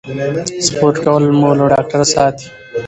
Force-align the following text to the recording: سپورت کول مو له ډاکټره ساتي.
سپورت 0.67 0.95
کول 1.05 1.23
مو 1.39 1.49
له 1.59 1.65
ډاکټره 1.73 2.05
ساتي. 2.13 2.47